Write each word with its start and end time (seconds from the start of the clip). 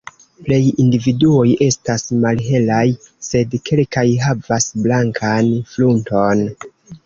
Plej 0.45 0.57
individuoj 0.83 1.43
estas 1.65 2.07
malhelaj, 2.23 2.81
sed 3.29 3.55
kelkaj 3.69 4.07
havas 4.27 4.69
blankan 4.87 5.55
frunton. 5.75 6.47